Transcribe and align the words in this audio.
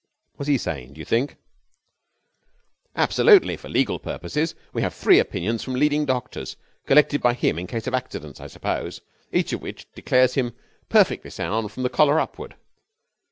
'Was 0.39 0.47
he 0.47 0.57
sane, 0.57 0.93
do 0.93 0.99
you 0.99 1.05
think?' 1.05 1.35
'Absolutely, 2.95 3.55
for 3.55 3.69
legal 3.69 3.99
purposes. 3.99 4.55
We 4.73 4.81
have 4.81 4.95
three 4.95 5.19
opinions 5.19 5.61
from 5.63 5.75
leading 5.75 6.05
doctors 6.07 6.57
collected 6.87 7.21
by 7.21 7.35
him 7.35 7.59
in 7.59 7.67
case 7.67 7.85
of 7.85 7.93
accidents, 7.93 8.41
I 8.41 8.47
suppose 8.47 9.01
each 9.31 9.53
of 9.53 9.61
which 9.61 9.85
declares 9.93 10.33
him 10.33 10.53
perfectly 10.89 11.29
sound 11.29 11.71
from 11.71 11.83
the 11.83 11.89
collar 11.89 12.19
upward. 12.19 12.55